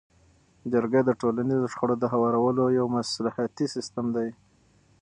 [0.71, 4.29] جرګه د ټولنیزو شخړو د هوارولو یو مصلحتي سیستم دی.